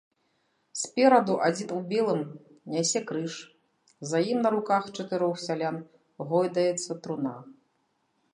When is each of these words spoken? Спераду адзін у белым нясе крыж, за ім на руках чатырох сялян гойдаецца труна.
Спераду 0.83 1.35
адзін 1.47 1.69
у 1.75 1.81
белым 1.91 2.23
нясе 2.75 3.01
крыж, 3.11 3.35
за 4.13 4.23
ім 4.31 4.39
на 4.47 4.53
руках 4.57 4.83
чатырох 4.97 5.35
сялян 5.45 5.77
гойдаецца 6.33 7.01
труна. 7.07 7.35